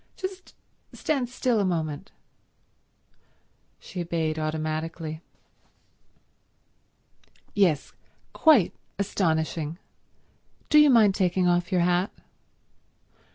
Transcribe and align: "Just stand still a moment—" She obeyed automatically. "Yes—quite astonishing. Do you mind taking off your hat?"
"Just 0.17 0.55
stand 0.93 1.29
still 1.29 1.59
a 1.59 1.63
moment—" 1.63 2.11
She 3.77 4.01
obeyed 4.01 4.39
automatically. 4.39 5.21
"Yes—quite 7.53 8.73
astonishing. 8.97 9.77
Do 10.69 10.79
you 10.79 10.89
mind 10.89 11.13
taking 11.13 11.47
off 11.47 11.71
your 11.71 11.81
hat?" 11.81 12.09